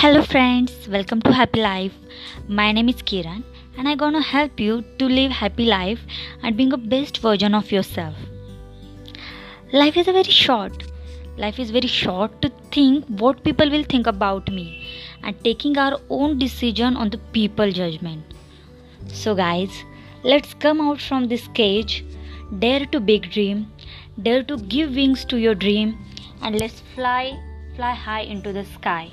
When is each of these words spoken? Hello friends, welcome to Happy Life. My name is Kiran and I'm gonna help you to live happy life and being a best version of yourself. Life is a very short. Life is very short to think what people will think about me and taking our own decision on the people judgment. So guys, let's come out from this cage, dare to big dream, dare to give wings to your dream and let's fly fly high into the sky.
Hello 0.00 0.22
friends, 0.22 0.88
welcome 0.88 1.20
to 1.20 1.30
Happy 1.30 1.60
Life. 1.60 1.92
My 2.48 2.72
name 2.72 2.88
is 2.88 3.02
Kiran 3.08 3.42
and 3.76 3.86
I'm 3.86 3.98
gonna 3.98 4.22
help 4.22 4.58
you 4.58 4.82
to 4.98 5.04
live 5.04 5.30
happy 5.30 5.66
life 5.66 6.00
and 6.42 6.56
being 6.56 6.72
a 6.72 6.78
best 6.78 7.18
version 7.18 7.54
of 7.54 7.70
yourself. 7.70 8.14
Life 9.74 9.98
is 9.98 10.08
a 10.08 10.14
very 10.14 10.32
short. 10.38 10.84
Life 11.36 11.58
is 11.58 11.70
very 11.70 11.86
short 11.86 12.40
to 12.40 12.50
think 12.72 13.04
what 13.24 13.44
people 13.44 13.70
will 13.70 13.84
think 13.84 14.06
about 14.06 14.50
me 14.50 14.88
and 15.22 15.44
taking 15.44 15.76
our 15.76 16.00
own 16.08 16.38
decision 16.38 16.96
on 16.96 17.10
the 17.10 17.18
people 17.36 17.70
judgment. 17.70 18.24
So 19.12 19.34
guys, 19.34 19.84
let's 20.22 20.54
come 20.54 20.80
out 20.80 20.98
from 20.98 21.28
this 21.28 21.46
cage, 21.48 22.06
dare 22.58 22.86
to 22.86 23.00
big 23.00 23.30
dream, 23.30 23.70
dare 24.22 24.42
to 24.44 24.56
give 24.56 24.94
wings 24.94 25.26
to 25.26 25.36
your 25.36 25.54
dream 25.54 25.98
and 26.40 26.58
let's 26.58 26.80
fly 26.94 27.38
fly 27.76 27.92
high 27.92 28.22
into 28.22 28.54
the 28.54 28.64
sky. 28.64 29.10